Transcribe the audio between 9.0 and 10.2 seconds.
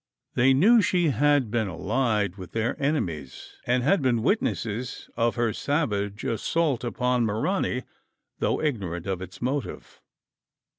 of its motive.